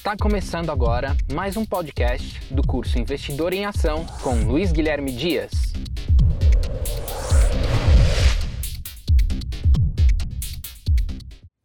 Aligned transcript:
Está 0.00 0.16
começando 0.16 0.70
agora 0.70 1.14
mais 1.30 1.58
um 1.58 1.66
podcast 1.66 2.54
do 2.54 2.62
curso 2.66 2.98
Investidor 2.98 3.52
em 3.52 3.66
Ação 3.66 4.06
com 4.22 4.34
Luiz 4.50 4.72
Guilherme 4.72 5.12
Dias. 5.12 5.50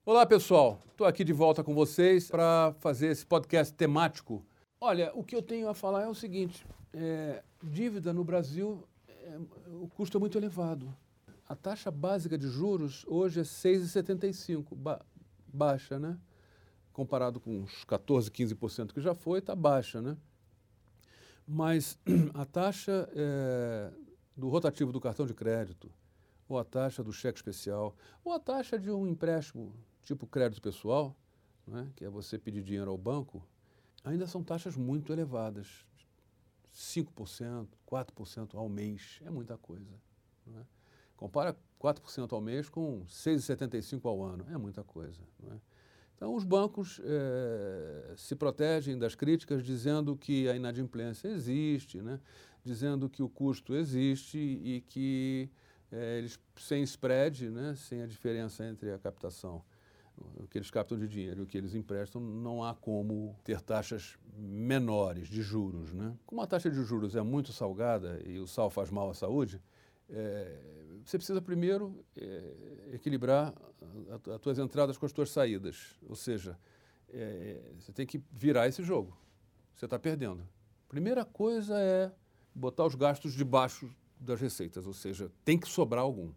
Olá 0.06 0.26
pessoal, 0.26 0.82
estou 0.92 1.08
aqui 1.08 1.24
de 1.24 1.32
volta 1.32 1.64
com 1.64 1.74
vocês 1.74 2.30
para 2.30 2.76
fazer 2.80 3.08
esse 3.08 3.26
podcast 3.26 3.74
temático. 3.74 4.46
Olha, 4.82 5.14
o 5.16 5.24
que 5.24 5.34
eu 5.34 5.42
tenho 5.42 5.70
a 5.70 5.74
falar 5.74 6.04
é 6.04 6.10
o 6.10 6.14
seguinte: 6.14 6.68
é, 6.94 7.42
dívida 7.64 8.12
no 8.12 8.26
Brasil, 8.26 8.86
é, 9.08 9.38
o 9.82 9.88
custo 9.88 10.18
é 10.18 10.20
muito 10.20 10.38
elevado. 10.38 10.94
A 11.48 11.56
taxa 11.56 11.90
básica 11.90 12.38
de 12.38 12.50
juros 12.50 13.06
hoje 13.08 13.40
é 13.40 13.44
6,75, 13.44 14.76
ba 14.76 15.00
baixa, 15.48 15.98
né? 15.98 16.18
Comparado 16.96 17.42
com 17.42 17.60
uns 17.60 17.84
14, 17.84 18.32
15% 18.32 18.94
que 18.94 19.02
já 19.02 19.14
foi, 19.14 19.40
está 19.40 19.54
baixa, 19.54 20.02
né? 20.02 20.16
Mas 21.46 22.00
a 22.34 22.46
taxa 22.46 23.10
é, 23.14 23.92
do 24.36 24.48
rotativo 24.48 24.94
do 24.94 25.02
cartão 25.02 25.26
de 25.26 25.34
crédito, 25.34 25.92
ou 26.48 26.58
a 26.58 26.64
taxa 26.64 27.04
do 27.04 27.12
cheque 27.12 27.38
especial, 27.38 27.94
ou 28.24 28.32
a 28.32 28.40
taxa 28.40 28.80
de 28.80 28.90
um 28.90 29.06
empréstimo 29.06 29.76
tipo 30.04 30.26
crédito 30.26 30.62
pessoal, 30.62 31.14
né, 31.68 31.92
que 31.98 32.06
é 32.06 32.10
você 32.10 32.40
pedir 32.40 32.64
dinheiro 32.64 32.90
ao 32.90 32.98
banco, 32.98 33.46
ainda 34.02 34.26
são 34.26 34.42
taxas 34.42 34.78
muito 34.78 35.12
elevadas. 35.12 35.86
5%, 36.74 37.68
4% 37.86 38.56
ao 38.56 38.70
mês 38.70 39.20
é 39.26 39.30
muita 39.30 39.58
coisa. 39.58 40.00
Né? 40.46 40.66
Compara 41.18 41.58
4% 41.78 42.32
ao 42.32 42.40
mês 42.40 42.70
com 42.70 43.04
6,75% 43.06 44.06
ao 44.06 44.24
ano, 44.24 44.46
é 44.50 44.58
muita 44.58 44.82
coisa. 44.82 45.22
Não 45.40 45.54
é? 45.54 45.60
Então, 46.16 46.34
os 46.34 46.46
bancos 46.46 47.02
eh, 47.04 48.14
se 48.16 48.36
protegem 48.36 48.98
das 48.98 49.16
críticas 49.16 49.64
dizendo 49.64 50.16
que 50.16 50.48
a 50.48 50.56
inadimplência 50.56 51.28
existe, 51.28 52.02
né? 52.02 52.20
dizendo 52.64 53.10
que 53.10 53.22
o 53.22 53.28
custo 53.28 53.76
existe 53.76 54.38
e 54.38 54.82
que 54.88 55.50
eh, 55.92 56.20
eles, 56.20 56.40
sem 56.56 56.84
spread, 56.84 57.50
né? 57.50 57.76
sem 57.76 58.02
a 58.02 58.08
diferença 58.08 58.66
entre 58.66 58.94
a 58.94 58.98
captação, 58.98 59.62
o 60.18 60.48
que 60.48 60.58
eles 60.58 60.72
captam 60.72 60.98
de 60.98 61.08
dinheiro 61.08 61.42
e 61.42 61.44
o 61.44 61.46
que 61.46 61.58
eles 61.58 61.76
emprestam, 61.76 62.22
não 62.22 62.64
há 62.64 62.74
como 62.74 63.38
ter 63.44 63.60
taxas 63.60 64.18
menores 64.38 65.28
de 65.28 65.42
juros. 65.42 65.92
Né? 65.92 66.16
Como 66.26 66.42
a 66.42 66.48
taxa 66.48 66.72
de 66.72 66.82
juros 66.82 67.18
é 67.18 67.22
muito 67.22 67.52
salgada 67.52 68.22
e 68.26 68.40
o 68.40 68.48
sal 68.48 68.70
faz 68.70 68.90
mal 68.90 69.10
à 69.10 69.14
saúde, 69.14 69.62
é, 70.10 70.85
você 71.06 71.18
precisa 71.18 71.40
primeiro 71.40 72.04
é, 72.18 72.92
equilibrar 72.94 73.54
as 74.34 74.42
tuas 74.42 74.58
entradas 74.58 74.98
com 74.98 75.06
as 75.06 75.14
tuas 75.14 75.30
saídas. 75.30 75.96
Ou 76.08 76.16
seja, 76.16 76.58
é, 77.10 77.62
você 77.80 77.94
tem 77.94 78.08
que 78.08 78.22
virar 78.32 78.68
esse 78.68 78.84
jogo. 78.84 79.16
Você 79.76 79.86
está 79.86 80.00
perdendo. 80.00 80.48
Primeira 80.90 81.24
coisa 81.24 81.80
é 81.80 82.12
botar 82.54 82.86
os 82.86 82.96
gastos 82.96 83.34
debaixo 83.34 83.94
das 84.20 84.42
receitas, 84.42 84.88
ou 84.88 84.94
seja, 84.94 85.32
tem 85.44 85.60
que 85.60 85.68
sobrar 85.68 86.04
algum. 86.04 86.32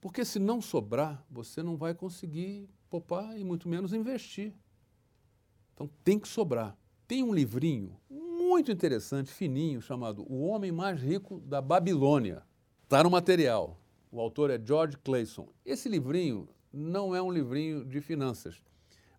Porque 0.00 0.24
se 0.24 0.38
não 0.38 0.60
sobrar, 0.60 1.24
você 1.30 1.62
não 1.62 1.76
vai 1.76 1.94
conseguir 1.94 2.68
poupar 2.88 3.38
e 3.38 3.44
muito 3.44 3.68
menos 3.68 3.92
investir. 3.92 4.52
Então 5.74 5.88
tem 6.02 6.18
que 6.18 6.26
sobrar. 6.26 6.76
Tem 7.06 7.22
um 7.22 7.32
livrinho 7.32 7.96
muito 8.08 8.72
interessante, 8.72 9.30
fininho, 9.30 9.80
chamado 9.80 10.24
O 10.30 10.46
Homem 10.46 10.72
Mais 10.72 11.00
Rico 11.00 11.40
da 11.40 11.60
Babilônia. 11.60 12.42
Está 12.82 13.04
no 13.04 13.10
material. 13.10 13.79
O 14.10 14.20
autor 14.20 14.50
é 14.50 14.60
George 14.62 14.96
Clayson. 14.98 15.48
Esse 15.64 15.88
livrinho 15.88 16.48
não 16.72 17.14
é 17.14 17.22
um 17.22 17.30
livrinho 17.30 17.84
de 17.84 18.00
finanças, 18.00 18.60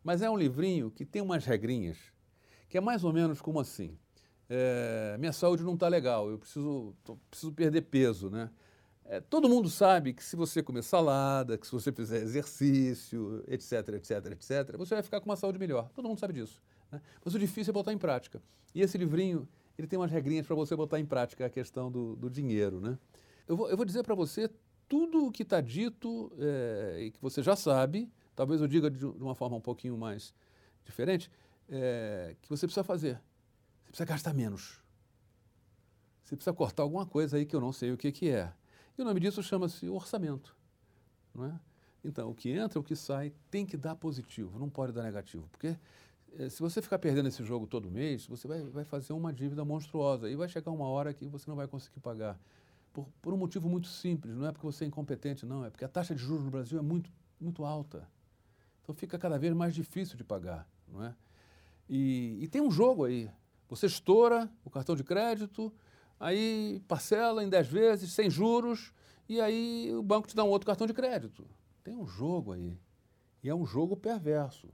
mas 0.04 0.22
é 0.22 0.30
um 0.30 0.38
livrinho 0.38 0.92
que 0.92 1.06
tem 1.06 1.22
umas 1.22 1.46
regrinhas, 1.46 1.98
que 2.68 2.78
é 2.78 2.82
mais 2.82 3.04
ou 3.04 3.14
menos 3.14 3.42
como 3.42 3.60
assim. 3.60 3.98
É, 4.50 5.16
minha 5.18 5.32
saúde 5.32 5.64
não 5.64 5.76
está 5.76 5.88
legal, 5.88 6.30
eu 6.30 6.38
preciso, 6.38 6.94
tô, 7.06 7.16
preciso 7.30 7.54
perder 7.54 7.84
peso, 7.84 8.30
né? 8.30 8.50
É, 9.06 9.20
todo 9.20 9.50
mundo 9.50 9.70
sabe 9.70 10.14
que 10.14 10.24
se 10.24 10.36
você 10.36 10.62
comer 10.62 10.84
salada, 10.84 11.58
que 11.58 11.66
se 11.66 11.72
você 11.72 11.92
fizer 11.92 12.22
exercício, 12.22 13.44
etc, 13.48 13.90
etc, 13.96 14.12
etc, 14.32 14.78
você 14.78 14.96
vai 14.96 15.04
ficar 15.04 15.20
com 15.20 15.30
uma 15.30 15.36
saúde 15.36 15.60
melhor. 15.60 15.90
Todo 15.94 16.08
mundo 16.08 16.20
sabe 16.20 16.34
disso. 16.34 16.62
Né? 16.92 17.02
Mas 17.24 17.36
o 17.36 17.40
difícil 17.40 17.72
é 17.72 17.74
botar 17.74 17.92
em 17.92 17.98
prática. 17.98 18.42
E 18.74 18.82
esse 18.82 18.98
livrinho, 18.98 19.48
ele 19.78 19.88
tem 19.88 20.00
umas 20.00 20.12
regrinhas 20.12 20.48
para 20.48 20.56
você 20.56 20.76
botar 20.76 21.00
em 21.00 21.06
prática 21.06 21.46
a 21.46 21.50
questão 21.50 21.92
do, 21.92 22.16
do 22.16 22.30
dinheiro, 22.30 22.80
né? 22.80 22.98
Eu 23.48 23.58
vou, 23.58 23.70
eu 23.70 23.76
vou 23.76 23.86
dizer 23.86 24.02
para 24.04 24.16
você 24.16 24.50
tudo 24.92 25.26
o 25.26 25.32
que 25.32 25.44
está 25.44 25.62
dito 25.62 26.30
é, 26.38 26.98
e 27.04 27.12
que 27.12 27.22
você 27.22 27.42
já 27.42 27.56
sabe, 27.56 28.12
talvez 28.36 28.60
eu 28.60 28.68
diga 28.68 28.92
de, 28.92 29.06
uma 29.06 29.34
forma 29.34 29.56
um 29.56 29.62
pouquinho 29.62 29.98
mais 29.98 30.34
diferente, 30.84 31.32
é, 31.70 32.36
que 32.42 32.50
você 32.50 32.68
precisa 32.68 32.84
fazer. 32.84 33.16
Você 33.86 33.88
precisa 33.88 34.06
gastar 34.06 34.34
menos. 34.34 34.84
Você 36.26 36.36
precisa 36.36 36.54
cortar 36.54 36.84
alguma 36.84 37.06
coisa 37.06 37.38
aí 37.38 37.46
que 37.46 37.56
eu 37.56 37.62
não 37.62 37.72
sei 37.72 37.94
o 37.94 37.98
que, 37.98 38.12
que 38.12 38.32
é. 38.32 38.52
E 38.98 39.02
o 39.02 39.06
nome 39.06 39.22
disso 39.22 39.42
chama-se 39.42 39.88
orçamento. 39.88 40.58
Não 41.34 41.46
é? 41.46 41.58
Então, 42.04 42.30
o 42.30 42.36
que 42.36 42.50
entra, 42.50 42.78
o 42.78 42.84
que 42.84 42.94
sai, 42.94 43.32
tem 43.50 43.66
que 43.66 43.78
dar 43.78 43.96
positivo, 43.96 44.60
não 44.60 44.70
pode 44.70 44.92
dar 44.92 45.04
negativo. 45.04 45.48
Porque 45.54 45.78
é, 46.38 46.50
se 46.50 46.60
você 46.60 46.82
ficar 46.82 47.00
perdendo 47.00 47.30
esse 47.30 47.46
jogo 47.46 47.66
todo 47.66 47.90
mês, 47.90 48.28
você 48.28 48.46
vai, 48.46 48.62
vai 48.64 48.84
fazer 48.84 49.14
uma 49.14 49.32
dívida 49.32 49.64
monstruosa 49.64 50.30
e 50.30 50.36
vai 50.36 50.50
chegar 50.50 50.70
uma 50.70 50.90
hora 50.90 51.14
que 51.14 51.30
você 51.30 51.50
não 51.50 51.56
vai 51.56 51.66
conseguir 51.66 52.02
pagar. 52.02 52.38
Por, 52.94 53.08
por, 53.22 53.34
um 53.34 53.38
motivo 53.38 53.70
muito 53.70 53.88
simples, 53.88 54.36
não 54.36 54.48
é 54.48 54.52
porque 54.52 54.66
você 54.66 54.84
é 54.84 54.88
incompetente, 54.88 55.46
não, 55.46 55.64
é 55.64 55.70
porque 55.70 55.86
a 55.86 55.88
taxa 55.88 56.14
de 56.14 56.22
juros 56.22 56.44
no 56.44 56.52
Brasil 56.52 56.78
é 56.78 56.82
muito, 56.82 57.10
muito 57.40 57.64
alta. 57.64 58.08
Então 58.82 58.94
fica 58.94 59.18
cada 59.18 59.40
vez 59.40 59.54
mais 59.54 59.74
difícil 59.74 60.18
de 60.18 60.24
pagar, 60.24 60.68
não 60.88 61.04
é? 61.04 61.16
E, 61.88 62.40
e 62.42 62.48
tem 62.48 62.62
um 62.62 62.72
jogo 62.72 63.06
aí. 63.06 63.30
Você 63.70 63.86
estoura 63.86 64.50
o 64.66 64.70
cartão 64.70 64.96
de 64.96 65.04
crédito, 65.04 65.74
aí 66.20 66.82
parcela 66.88 67.44
em 67.44 67.50
10 67.50 67.68
vezes, 67.68 68.12
sem 68.12 68.30
juros, 68.30 68.94
e 69.30 69.40
aí 69.40 69.94
o 69.96 70.04
banco 70.04 70.28
te 70.28 70.36
dá 70.36 70.44
um 70.44 70.50
outro 70.50 70.68
cartão 70.68 70.86
de 70.86 70.94
crédito. 70.94 71.48
Tem 71.84 71.96
um 71.96 72.06
jogo 72.06 72.52
aí. 72.52 72.78
E 73.42 73.50
é 73.50 73.56
um 73.56 73.66
jogo 73.66 73.96
perverso. 73.96 74.68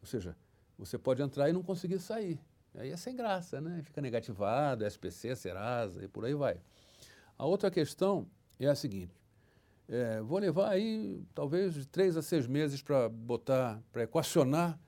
Ou 0.00 0.06
seja, 0.06 0.36
você 0.78 0.98
pode 0.98 1.22
entrar 1.22 1.48
e 1.48 1.52
não 1.52 1.62
conseguir 1.62 1.98
sair. 1.98 2.38
Aí 2.74 2.90
é 2.90 2.96
sem 2.96 3.16
graça, 3.16 3.60
né? 3.60 3.82
Fica 3.82 4.00
negativado, 4.00 4.84
SPC, 4.84 5.34
Serasa 5.34 6.04
e 6.04 6.08
por 6.08 6.24
aí 6.24 6.34
vai. 6.34 6.60
A 7.38 7.44
outra 7.44 7.70
questão 7.70 8.26
é 8.58 8.66
a 8.66 8.74
seguinte: 8.74 9.14
é, 9.88 10.20
vou 10.20 10.38
levar 10.38 10.70
aí 10.70 11.22
talvez 11.34 11.74
de 11.74 11.86
três 11.86 12.16
a 12.16 12.22
seis 12.22 12.46
meses 12.46 12.82
para 12.82 13.08
botar, 13.08 13.82
para 13.92 14.04
equacionar 14.04 14.78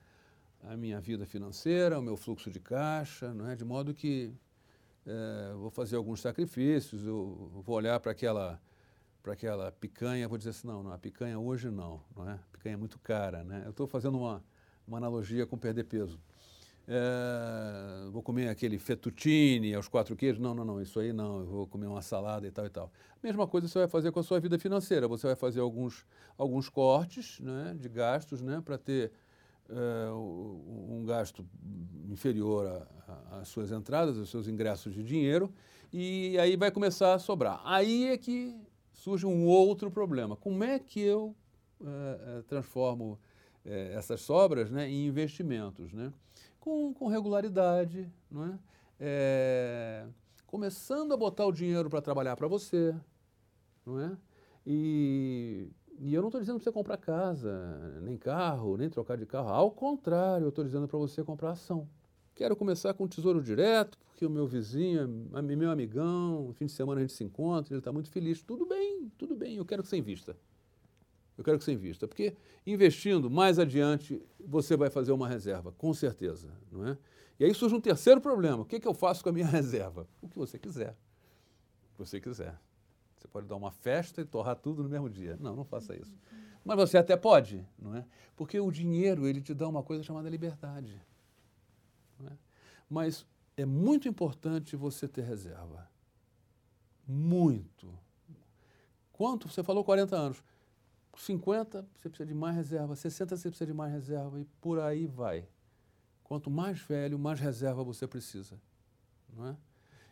a 0.63 0.75
minha 0.75 0.99
vida 0.99 1.25
financeira, 1.25 1.99
o 1.99 2.01
meu 2.01 2.17
fluxo 2.17 2.49
de 2.49 2.59
caixa, 2.59 3.33
não 3.33 3.49
é? 3.49 3.55
de 3.55 3.63
modo 3.63 3.93
que 3.93 4.33
é, 5.05 5.53
vou 5.53 5.69
fazer 5.69 5.95
alguns 5.95 6.21
sacrifícios, 6.21 7.05
eu 7.05 7.61
vou 7.65 7.75
olhar 7.75 7.99
para 7.99 8.11
aquela 8.11 8.61
para 9.21 9.33
aquela 9.33 9.69
picanha, 9.71 10.27
vou 10.29 10.37
dizer 10.37 10.51
assim, 10.51 10.65
não, 10.65 10.81
não, 10.81 10.93
a 10.93 10.97
picanha 10.97 11.37
hoje 11.37 11.69
não, 11.69 12.01
não 12.15 12.29
é? 12.29 12.33
A 12.33 12.47
picanha 12.53 12.75
é 12.75 12.77
muito 12.77 12.97
cara, 12.99 13.43
né? 13.43 13.63
Eu 13.65 13.71
estou 13.71 13.85
fazendo 13.85 14.17
uma, 14.17 14.41
uma 14.87 14.97
analogia 14.97 15.45
com 15.45 15.57
perder 15.57 15.83
peso 15.83 16.17
é, 16.91 18.09
vou 18.09 18.23
comer 18.23 18.49
aquele 18.49 18.79
fettuccine 18.79 19.75
aos 19.75 19.87
quatro 19.87 20.15
queijos. 20.15 20.39
Não, 20.39 20.55
não, 20.55 20.65
não, 20.65 20.81
isso 20.81 20.99
aí 20.99 21.13
não, 21.13 21.41
eu 21.41 21.45
vou 21.45 21.67
comer 21.67 21.85
uma 21.85 22.01
salada 22.01 22.47
e 22.47 22.51
tal 22.51 22.65
e 22.65 22.69
tal. 22.69 22.91
Mesma 23.21 23.45
coisa 23.45 23.67
você 23.67 23.77
vai 23.77 23.87
fazer 23.87 24.11
com 24.11 24.19
a 24.19 24.23
sua 24.23 24.39
vida 24.39 24.57
financeira. 24.57 25.07
Você 25.07 25.27
vai 25.27 25.35
fazer 25.35 25.59
alguns, 25.59 26.03
alguns 26.35 26.67
cortes 26.67 27.39
né, 27.41 27.75
de 27.79 27.87
gastos 27.87 28.41
né, 28.41 28.59
para 28.65 28.75
ter 28.75 29.11
é, 29.69 30.11
um 30.11 31.05
gasto 31.05 31.45
inferior 32.09 32.87
às 33.33 33.47
suas 33.49 33.71
entradas, 33.71 34.17
aos 34.17 34.31
seus 34.31 34.47
ingressos 34.47 34.91
de 34.91 35.03
dinheiro, 35.03 35.53
e 35.93 36.39
aí 36.39 36.57
vai 36.57 36.71
começar 36.71 37.13
a 37.13 37.19
sobrar. 37.19 37.61
Aí 37.65 38.07
é 38.07 38.17
que 38.17 38.59
surge 38.93 39.27
um 39.27 39.45
outro 39.45 39.91
problema. 39.91 40.35
Como 40.35 40.63
é 40.63 40.79
que 40.79 40.99
eu 40.99 41.35
é, 41.85 42.41
transformo 42.47 43.19
essas 43.63 44.21
sobras 44.21 44.71
né, 44.71 44.89
em 44.89 45.05
investimentos? 45.05 45.93
Né? 45.93 46.11
Com, 46.69 46.93
com 46.93 47.07
regularidade, 47.07 48.07
não 48.29 48.45
é? 48.45 48.59
é? 48.99 50.05
começando 50.45 51.11
a 51.13 51.17
botar 51.17 51.47
o 51.47 51.51
dinheiro 51.51 51.89
para 51.89 51.99
trabalhar 51.99 52.35
para 52.35 52.47
você, 52.47 52.95
não 53.83 53.99
é? 53.99 54.15
E, 54.67 55.67
e 55.97 56.13
eu 56.13 56.21
não 56.21 56.29
estou 56.29 56.39
dizendo 56.39 56.57
para 56.57 56.63
você 56.63 56.71
comprar 56.71 56.97
casa, 56.97 57.99
nem 58.03 58.15
carro, 58.17 58.77
nem 58.77 58.87
trocar 58.87 59.17
de 59.17 59.25
carro. 59.25 59.49
Ao 59.49 59.71
contrário, 59.71 60.45
eu 60.45 60.49
estou 60.49 60.63
dizendo 60.63 60.87
para 60.87 60.99
você 60.99 61.23
comprar 61.23 61.51
ação. 61.51 61.89
Quero 62.35 62.55
começar 62.55 62.93
com 62.93 63.07
tesouro 63.07 63.41
direto, 63.41 63.97
porque 64.05 64.25
o 64.25 64.29
meu 64.29 64.45
vizinho, 64.45 65.07
meu 65.57 65.71
amigão, 65.71 66.47
no 66.47 66.53
fim 66.53 66.67
de 66.67 66.71
semana 66.71 66.99
a 66.99 67.01
gente 67.01 67.13
se 67.13 67.23
encontra, 67.23 67.73
ele 67.73 67.79
está 67.79 67.91
muito 67.91 68.11
feliz. 68.11 68.43
Tudo 68.43 68.65
bem, 68.67 69.11
tudo 69.17 69.35
bem, 69.35 69.57
eu 69.57 69.65
quero 69.65 69.81
que 69.81 69.89
você 69.89 69.97
invista. 69.97 70.37
Eu 71.39 71.43
quero 71.45 71.57
que 71.57 71.63
você 71.63 71.71
invista, 71.71 72.05
porque 72.05 72.35
investindo 72.67 73.29
mais 73.29 73.57
adiante 73.57 74.21
você 74.45 74.75
vai 74.75 74.89
fazer 74.89 75.13
uma 75.13 75.25
reserva, 75.25 75.71
com 75.71 75.93
certeza, 75.93 76.51
não 76.69 76.85
é? 76.85 76.97
E 77.39 77.45
aí 77.45 77.53
surge 77.53 77.73
um 77.73 77.79
terceiro 77.79 78.19
problema. 78.19 78.63
O 78.63 78.65
que, 78.65 78.75
é 78.75 78.79
que 78.81 78.87
eu 78.87 78.93
faço 78.93 79.23
com 79.23 79.29
a 79.29 79.31
minha 79.31 79.47
reserva? 79.47 80.05
O 80.21 80.27
que 80.27 80.37
você 80.37 80.59
quiser. 80.59 80.89
O 80.89 81.93
que 81.93 81.97
você 82.09 82.19
quiser. 82.19 82.59
Você 83.15 83.25
pode 83.29 83.47
dar 83.47 83.55
uma 83.55 83.71
festa 83.71 84.19
e 84.19 84.25
torrar 84.25 84.57
tudo 84.57 84.83
no 84.83 84.89
mesmo 84.89 85.09
dia. 85.09 85.37
Não, 85.39 85.55
não 85.55 85.63
faça 85.63 85.95
isso. 85.95 86.13
Mas 86.65 86.75
você 86.75 86.97
até 86.97 87.15
pode, 87.15 87.65
não 87.81 87.95
é? 87.95 88.05
Porque 88.35 88.59
o 88.59 88.69
dinheiro, 88.69 89.25
ele 89.25 89.39
te 89.39 89.53
dá 89.53 89.65
uma 89.65 89.81
coisa 89.81 90.03
chamada 90.03 90.29
liberdade. 90.29 91.01
Né? 92.19 92.37
Mas 92.89 93.25
é 93.55 93.65
muito 93.65 94.09
importante 94.09 94.75
você 94.75 95.07
ter 95.07 95.21
reserva. 95.21 95.89
Muito. 97.07 97.97
Quanto? 99.13 99.47
Você 99.47 99.63
falou 99.63 99.85
40 99.85 100.17
anos. 100.17 100.43
50, 101.17 101.87
você 101.95 102.09
precisa 102.09 102.27
de 102.27 102.33
mais 102.33 102.55
reserva. 102.55 102.95
60, 102.95 103.35
você 103.35 103.49
precisa 103.49 103.65
de 103.67 103.73
mais 103.73 103.91
reserva. 103.91 104.39
E 104.39 104.45
por 104.61 104.79
aí 104.79 105.05
vai. 105.05 105.47
Quanto 106.23 106.49
mais 106.49 106.79
velho, 106.79 107.17
mais 107.17 107.39
reserva 107.39 107.83
você 107.83 108.07
precisa. 108.07 108.59
Não 109.33 109.47
é? 109.47 109.57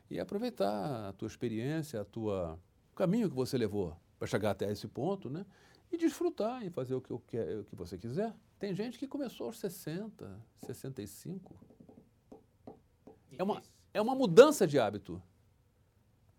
E 0.10 0.20
aproveitar 0.20 1.10
a 1.10 1.14
tua 1.14 1.28
experiência, 1.28 2.02
a 2.02 2.06
tua, 2.06 2.60
o 2.92 2.96
caminho 2.96 3.30
que 3.30 3.36
você 3.36 3.58
levou 3.58 3.96
para 4.18 4.28
chegar 4.28 4.52
até 4.52 4.72
esse 4.72 4.88
ponto, 4.88 5.30
né? 5.30 5.46
E 5.92 5.98
desfrutar 5.98 6.66
e 6.66 6.70
fazer 6.70 6.96
o 6.96 7.02
que, 7.02 7.14
o 7.14 7.20
que 7.20 7.76
você 7.76 7.98
quiser. 7.98 8.34
Tem 8.60 8.74
gente 8.74 8.98
que 8.98 9.08
começou 9.08 9.48
aos 9.48 9.60
60, 9.60 10.40
65. 10.66 11.56
É 13.38 13.44
uma, 13.44 13.62
é 13.94 14.02
uma 14.02 14.16
mudança 14.16 14.66
de 14.66 14.80
hábito. 14.80 15.22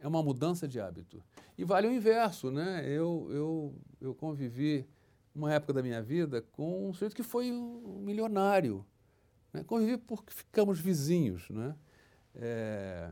É 0.00 0.06
uma 0.06 0.22
mudança 0.22 0.68
de 0.68 0.80
hábito. 0.80 1.22
E 1.56 1.64
vale 1.64 1.88
o 1.88 1.92
inverso, 1.92 2.50
né? 2.50 2.84
Eu, 2.86 3.28
eu, 3.30 3.74
eu 4.00 4.14
convivi 4.14 4.86
uma 5.34 5.52
época 5.52 5.72
da 5.72 5.82
minha 5.82 6.02
vida 6.02 6.42
com 6.52 6.88
um 6.88 6.92
sujeito 6.92 7.16
que 7.16 7.22
foi 7.22 7.50
um 7.52 8.00
milionário. 8.00 8.84
Né? 9.52 9.64
Convivi 9.64 9.96
porque 9.96 10.32
ficamos 10.32 10.78
vizinhos, 10.80 11.48
né? 11.50 11.74
É, 12.34 13.10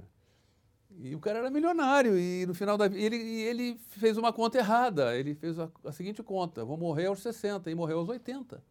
e 0.98 1.14
o 1.14 1.20
cara 1.20 1.40
era 1.40 1.50
milionário 1.50 2.18
e 2.18 2.46
no 2.46 2.54
final 2.54 2.78
da 2.78 2.86
ele, 2.86 3.16
ele 3.16 3.78
fez 3.90 4.16
uma 4.16 4.32
conta 4.32 4.58
errada. 4.58 5.16
Ele 5.16 5.34
fez 5.34 5.58
a, 5.58 5.70
a 5.84 5.92
seguinte 5.92 6.22
conta: 6.22 6.64
vou 6.64 6.76
morrer 6.76 7.06
aos 7.06 7.20
60 7.20 7.70
e 7.70 7.74
morreu 7.74 7.98
aos 7.98 8.08
80. 8.08 8.62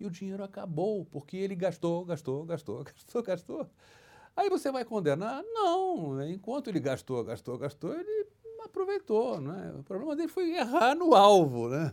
E 0.00 0.06
o 0.06 0.10
dinheiro 0.10 0.42
acabou 0.42 1.04
porque 1.04 1.36
ele 1.36 1.54
gastou, 1.54 2.04
gastou, 2.04 2.44
gastou, 2.44 2.82
gastou, 2.84 3.22
gastou. 3.22 3.70
Aí 4.36 4.48
você 4.48 4.70
vai 4.72 4.84
condenar? 4.84 5.42
Não. 5.42 6.22
Enquanto 6.28 6.68
ele 6.68 6.80
gastou, 6.80 7.22
gastou, 7.24 7.58
gastou, 7.58 7.94
ele 7.94 8.26
aproveitou. 8.64 9.40
Né? 9.40 9.74
O 9.78 9.82
problema 9.82 10.16
dele 10.16 10.28
foi 10.28 10.54
errar 10.54 10.94
no 10.94 11.14
alvo. 11.14 11.68
Né? 11.68 11.92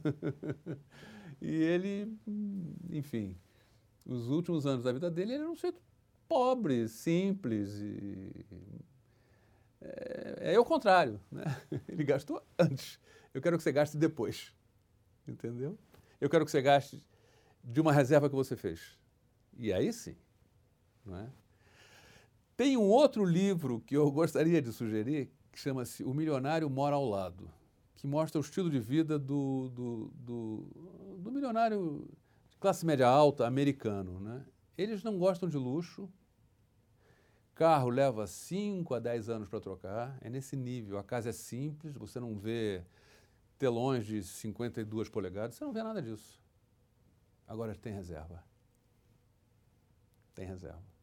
e 1.42 1.52
ele, 1.52 2.18
enfim, 2.90 3.38
os 4.06 4.30
últimos 4.30 4.66
anos 4.66 4.84
da 4.84 4.92
vida 4.92 5.10
dele, 5.10 5.34
ele 5.34 5.42
era 5.42 5.52
um 5.52 5.56
sujeito 5.56 5.82
pobre, 6.28 6.88
simples 6.88 7.82
e 7.82 8.46
é, 9.82 10.54
é 10.54 10.60
o 10.60 10.66
contrário. 10.66 11.20
Né? 11.32 11.44
Ele 11.88 12.04
gastou 12.04 12.44
antes. 12.58 13.00
Eu 13.34 13.42
quero 13.42 13.58
que 13.58 13.64
você 13.64 13.72
gaste 13.72 13.98
depois. 13.98 14.54
Entendeu? 15.28 15.78
Eu 16.20 16.30
quero 16.30 16.46
que 16.46 16.52
você 16.52 16.62
gaste 16.62 17.06
de 17.64 17.80
uma 17.80 17.92
reserva 17.94 18.30
que 18.30 18.36
você 18.36 18.56
fez. 18.56 18.98
E 19.58 19.72
aí 19.72 19.92
sim. 19.94 20.16
Não 21.06 21.18
é? 21.18 21.30
Tem 22.60 22.76
um 22.76 22.90
outro 22.90 23.24
livro 23.24 23.80
que 23.80 23.96
eu 23.96 24.12
gostaria 24.12 24.62
de 24.62 24.74
sugerir, 24.74 25.32
que 25.50 25.58
chama-se 25.58 26.04
O 26.04 26.14
Milionário 26.14 26.70
Mora 26.70 26.94
ao 26.94 27.06
Lado, 27.06 27.50
que 27.96 28.06
mostra 28.06 28.38
o 28.38 28.44
estilo 28.44 28.70
de 28.70 28.82
vida 28.82 29.18
do, 29.18 29.70
do, 29.70 30.12
do, 30.14 31.18
do 31.20 31.32
milionário 31.32 32.06
de 32.50 32.58
classe 32.58 32.86
média 32.86 33.08
alta 33.08 33.48
americano. 33.48 34.20
Né? 34.20 34.46
Eles 34.78 35.06
não 35.06 35.18
gostam 35.18 35.48
de 35.48 35.56
luxo, 35.56 36.12
Carro 37.56 37.88
leva 37.88 38.28
5 38.28 38.94
a 38.94 39.00
10 39.00 39.30
anos 39.30 39.48
para 39.48 39.62
trocar, 39.62 40.18
é 40.20 40.30
nesse 40.30 40.58
nível. 40.58 40.98
A 40.98 41.04
casa 41.04 41.30
é 41.30 41.32
simples, 41.32 41.96
você 41.96 42.20
não 42.20 42.38
vê 42.38 42.84
telões 43.58 44.06
de 44.06 44.22
52 44.22 45.08
polegadas, 45.08 45.56
você 45.56 45.64
não 45.64 45.72
vê 45.72 45.82
nada 45.82 46.02
disso. 46.02 46.42
Agora 47.48 47.74
tem 47.74 47.94
reserva. 47.94 48.44
Tem 50.36 50.46
reserva. 50.46 50.99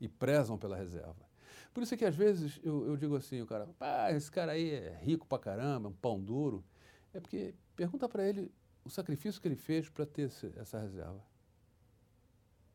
E 0.00 0.08
prezam 0.08 0.56
pela 0.56 0.76
reserva. 0.76 1.28
Por 1.72 1.82
isso 1.82 1.94
é 1.94 1.96
que 1.96 2.04
às 2.04 2.14
vezes 2.14 2.60
eu, 2.62 2.86
eu 2.86 2.96
digo 2.96 3.16
assim, 3.16 3.40
o 3.40 3.46
cara, 3.46 3.66
pá, 3.78 4.10
esse 4.12 4.30
cara 4.30 4.52
aí 4.52 4.70
é 4.70 4.98
rico 5.02 5.26
pra 5.26 5.38
caramba, 5.38 5.88
um 5.88 5.92
pão 5.92 6.20
duro. 6.20 6.64
É 7.12 7.20
porque 7.20 7.54
pergunta 7.76 8.08
para 8.08 8.26
ele 8.26 8.50
o 8.84 8.90
sacrifício 8.90 9.40
que 9.40 9.48
ele 9.48 9.56
fez 9.56 9.88
para 9.88 10.06
ter 10.06 10.30
essa 10.56 10.78
reserva. 10.80 11.22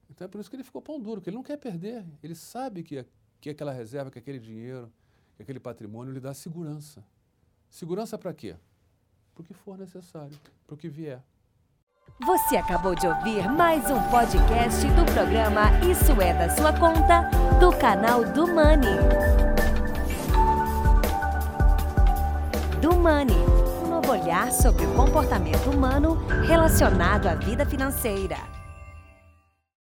Então 0.09 0.25
é 0.25 0.27
por 0.27 0.39
isso 0.39 0.49
que 0.49 0.55
ele 0.55 0.63
ficou 0.63 0.81
pão 0.81 0.99
duro, 0.99 1.21
que 1.21 1.29
ele 1.29 1.35
não 1.35 1.43
quer 1.43 1.57
perder. 1.57 2.05
Ele 2.21 2.35
sabe 2.35 2.83
que, 2.83 3.05
que 3.41 3.49
aquela 3.49 3.71
reserva, 3.71 4.11
que 4.11 4.19
aquele 4.19 4.39
dinheiro, 4.39 4.91
que 5.35 5.41
aquele 5.41 5.59
patrimônio 5.59 6.13
lhe 6.13 6.19
dá 6.19 6.33
segurança. 6.33 7.03
Segurança 7.69 8.17
para 8.17 8.33
quê? 8.33 8.55
Para 9.33 9.41
o 9.41 9.43
que 9.43 9.53
for 9.53 9.77
necessário, 9.77 10.39
para 10.67 10.75
o 10.75 10.77
que 10.77 10.87
vier. 10.87 11.23
Você 12.25 12.55
acabou 12.55 12.95
de 12.95 13.05
ouvir 13.05 13.49
mais 13.49 13.89
um 13.91 14.01
podcast 14.03 14.85
do 14.87 15.03
programa 15.13 15.71
Isso 15.89 16.21
é 16.21 16.33
da 16.33 16.49
Sua 16.55 16.71
Conta, 16.71 17.29
do 17.59 17.69
canal 17.77 18.23
do 18.23 18.47
Money. 18.47 18.97
Do 22.79 22.95
Money, 22.95 23.35
um 23.83 23.89
novo 23.89 24.11
olhar 24.11 24.51
sobre 24.53 24.85
o 24.85 24.93
comportamento 24.93 25.69
humano 25.69 26.15
relacionado 26.47 27.27
à 27.27 27.35
vida 27.35 27.65
financeira. 27.65 28.37